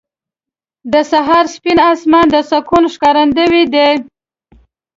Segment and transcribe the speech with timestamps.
[0.93, 3.89] •د سهار سپین اسمان د سکون ښکارندوی دی.